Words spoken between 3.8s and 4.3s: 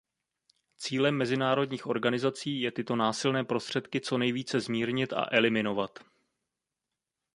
co